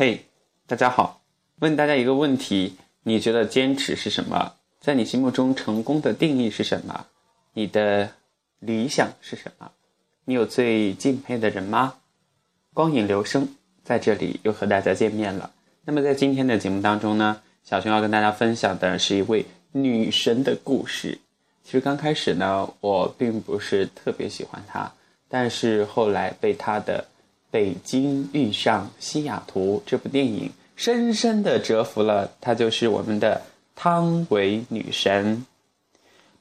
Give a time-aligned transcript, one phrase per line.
[0.00, 0.26] 嘿，
[0.68, 1.22] 大家好，
[1.58, 4.52] 问大家一个问题：你觉得坚持是什么？
[4.80, 7.06] 在你心目中，成功的定义是什么？
[7.52, 8.08] 你的
[8.60, 9.72] 理想是什么？
[10.24, 11.94] 你有最敬佩的人吗？
[12.72, 15.50] 光影流声在这里又和大家见面了。
[15.84, 21.18] 那么在今天的节目当中呢，小熊要跟大家分享的是一位女神的故事。
[21.64, 24.92] 其实刚开始呢，我并不是特别喜欢她，
[25.28, 27.02] 但是后来被她的。
[27.50, 33.40] 《北京遇上西雅图》这部电影深深的折服了，她就是我们的
[33.74, 35.46] 汤唯女神。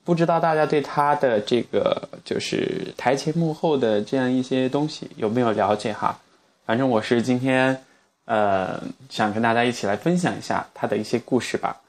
[0.03, 6.19] 不知道大家对她的这个就是台前幕后的这样一些东西有没有了解哈？
[6.65, 7.83] 反正我是今天，
[8.25, 11.81] 呃，想跟大家一起来分享一下她的一些故事吧。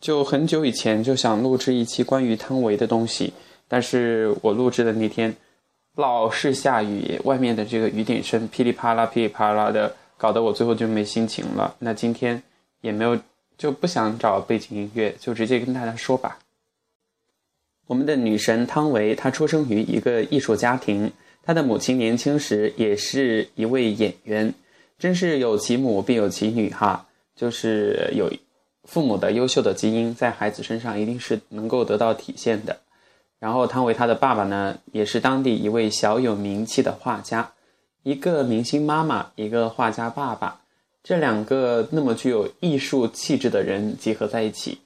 [0.00, 3.32] 就很久以前就想录制一期关于汤唯的东西，
[3.68, 5.34] 但是我录制的那天。
[5.98, 11.74] 老是下雨，外面的这个雨点声噼里啪啦、噼里啪啦的，搞得我最后就没心情了。
[11.80, 12.40] 那今天
[12.82, 13.18] 也没有，
[13.56, 16.38] 就不想找背景音乐，就直接跟大家说吧。
[17.88, 21.10] 我们的女神汤唯，她出生于一个艺术家庭，
[21.42, 24.54] 她的母亲年轻时也是一位演员，
[25.00, 28.32] 真是有其母必有其女哈，就是有
[28.84, 32.78] 父母的优秀的基因在孩子身上一定是能够得到体现的。
[33.38, 37.52] 然后汤唯她的爸爸呢，也是当地一位小有名气的画家，
[38.02, 40.60] 一个明星妈妈，一个画家爸爸，
[41.04, 44.78] 这两个那么具有艺术气质的人结合在一起，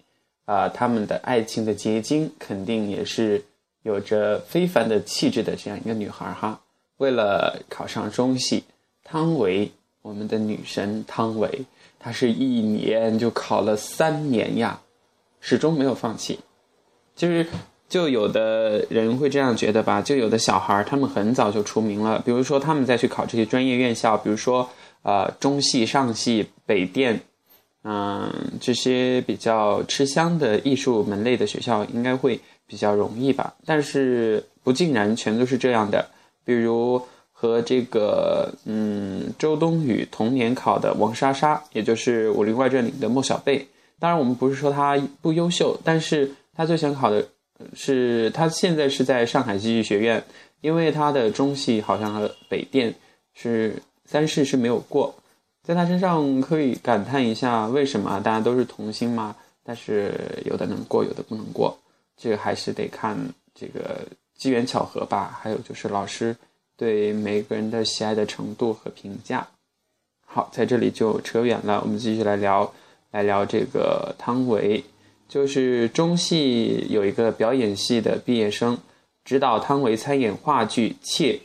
[0.44, 3.42] 啊，他们的爱情的结晶肯定也是
[3.84, 6.60] 有着非凡的气质的这样一个女孩哈。
[6.98, 8.64] 为了考上中戏，
[9.02, 11.64] 汤唯，我们的女神汤唯，
[11.98, 14.78] 她是一年就考了三年呀，
[15.40, 16.40] 始终没有放弃，
[17.16, 17.46] 就是。
[17.92, 24.66] 就有的人会这样觉得吧，就有的小孩儿他们很早就出名了，比如说他们再去考这些专业院校，比如说
[25.02, 27.20] 呃中戏、上戏、北电，
[27.84, 28.32] 嗯
[28.62, 33.52] 这些比较吃香的艺术门类的学校应该会比较容易吧。
[33.66, 36.08] 但是不尽然全都是这样的，
[36.46, 43.68] 比如和这个嗯周冬雨同年考的王莎莎，也就是《武林外传》里的莫小贝。
[44.00, 47.22] 当然我们不是说她不优秀，但是她最想考的。
[47.74, 50.22] 是他现在是在上海戏剧学院，
[50.60, 52.94] 因为他的中戏好像和北电
[53.34, 53.74] 是
[54.04, 55.14] 三试是没有过，
[55.62, 60.12] 在他身上可以感叹一下为什么大家都是童星嘛，但是
[60.44, 61.78] 有的能过，有的不能过，
[62.16, 63.16] 这个还是得看
[63.54, 64.06] 这个
[64.36, 66.36] 机缘巧合吧，还有就是老师
[66.76, 69.46] 对每个人的喜爱的程度和评价。
[70.26, 72.72] 好，在这里就扯远了，我们继续来聊，
[73.10, 74.82] 来聊这个汤唯。
[75.32, 78.76] 就是中戏有一个表演系的毕业生，
[79.24, 81.40] 指导汤唯参演话剧《切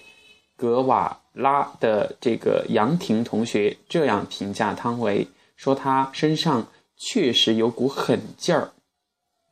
[0.57, 5.25] 格瓦拉》的这个杨婷同学这样评价汤唯，
[5.55, 6.67] 说她身上
[6.97, 8.71] 确实有股狠劲儿，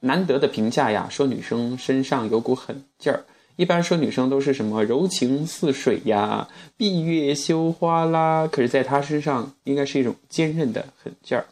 [0.01, 1.07] 难得的评价呀。
[1.09, 3.23] 说女生身上有股狠劲儿，
[3.55, 11.45] 一般说女生都是什么柔情似水呀、闭月羞花啦，可是在她身上应该是一种坚韧的狠劲儿。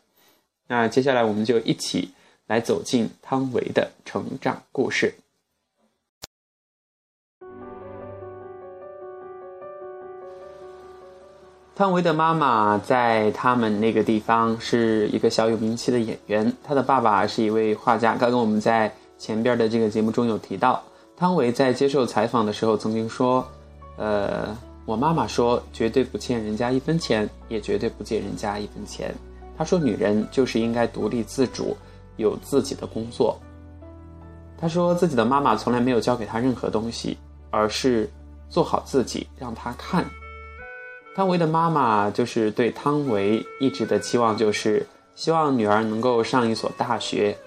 [0.67, 2.09] 那接下来我们就一起。
[2.53, 5.11] 来走进汤唯的成长故事。
[11.75, 18.15] 汤唯的妈妈在他们那个地方是一个小有名气的演员，她的爸爸是一位画家。
[18.15, 20.83] 刚刚我们在前边的这个节目中有提到，
[21.17, 23.43] 汤唯在接受采访的时候曾经说
[23.97, 29.11] ：“呃，我妈妈说绝对不欠人家一分钱，也绝对不借人家一分钱。
[29.57, 31.75] 她说女人就是应该独立自主。”
[32.17, 33.39] 有自己的工作。
[34.57, 37.17] 他说自己的妈妈从来没有教给他任何东西，
[37.49, 38.09] 而是
[38.47, 40.05] 做好自己，让他看。
[41.15, 44.85] 汤唯的妈妈就是对汤唯一直的期望，就是
[45.15, 47.37] 希望女儿能够上一所大学。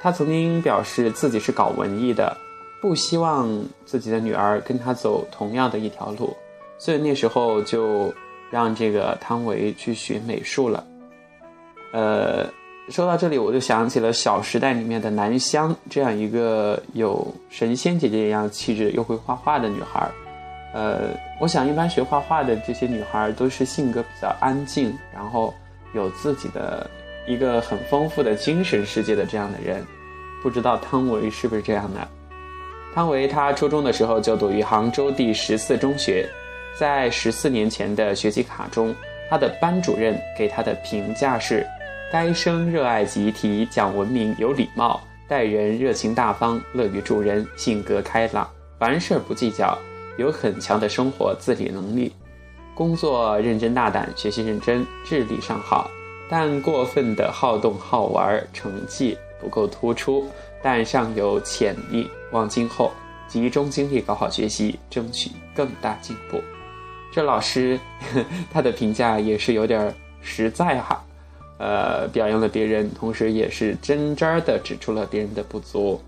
[0.00, 2.36] 他曾经表示自己是搞文艺的，
[2.80, 3.48] 不希望
[3.84, 6.36] 自己的女儿跟他走同样的一条路，
[6.78, 8.14] 所以那时候就
[8.50, 10.86] 让这个汤唯去学美术了。
[11.92, 12.46] 呃。
[12.92, 20.06] 说到这里，我就想起了《小时代》里面的南湘这样一个有神仙姐姐一样气质又会画画的女孩。
[20.74, 21.08] 呃，
[21.40, 25.54] 我想一般学画画的这些女孩都是性格比较安静，然后
[25.94, 26.86] 有自己的
[27.26, 29.82] 一个很丰富的精神世界的这样的人。
[30.42, 32.06] 不知道汤唯是不是这样的？
[32.94, 36.28] 汤唯她初中的时候就读于杭州第十四中学，
[36.78, 38.94] 在十四年前的学习卡中，
[39.30, 41.66] 她的班主任给她的评价是。
[42.12, 48.46] 该生热爱集体，讲文明，有礼貌，待人热情大方，乐于助人，性格开朗，
[48.78, 49.78] 凡事不计较，
[50.18, 52.12] 有很强的生活自理能力。
[52.74, 55.90] 工作认真大胆，学习认真，智力尚好，
[56.28, 60.28] 但过分的好动好玩，成绩不够突出，
[60.62, 62.92] 但尚有潜力，望今后
[63.26, 66.38] 集中精力搞好学习，争取更大进步。
[67.10, 67.80] 这老师
[68.52, 71.02] 他的评价也是有点实在哈，
[71.58, 76.00] 呃，表扬了别人，同时也是真真的指出了别人的不足。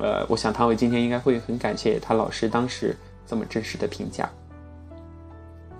[0.00, 4.30] 呃，我想汤唯今天应该会很感谢他老师当时这么真实的评价。